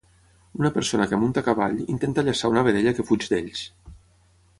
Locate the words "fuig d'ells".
3.11-3.63